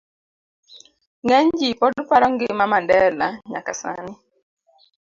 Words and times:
C. 0.67 0.69
Ng'eny 1.25 1.47
ji 1.59 1.69
pod 1.79 1.93
paro 2.09 2.27
ngima 2.33 2.65
Mandela 2.71 3.27
nyaka 3.51 3.73
sani 3.81 4.13